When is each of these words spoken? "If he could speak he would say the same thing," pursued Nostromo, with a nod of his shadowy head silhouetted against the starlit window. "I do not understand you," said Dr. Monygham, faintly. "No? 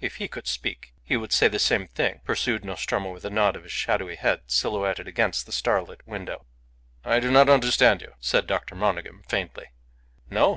"If 0.00 0.16
he 0.16 0.28
could 0.28 0.46
speak 0.46 0.94
he 1.04 1.18
would 1.18 1.30
say 1.30 1.46
the 1.46 1.58
same 1.58 1.88
thing," 1.88 2.22
pursued 2.24 2.64
Nostromo, 2.64 3.12
with 3.12 3.26
a 3.26 3.28
nod 3.28 3.54
of 3.54 3.64
his 3.64 3.72
shadowy 3.74 4.16
head 4.16 4.40
silhouetted 4.46 5.06
against 5.06 5.44
the 5.44 5.52
starlit 5.52 6.06
window. 6.06 6.46
"I 7.04 7.20
do 7.20 7.30
not 7.30 7.50
understand 7.50 8.00
you," 8.00 8.14
said 8.18 8.46
Dr. 8.46 8.74
Monygham, 8.74 9.24
faintly. 9.28 9.66
"No? 10.30 10.56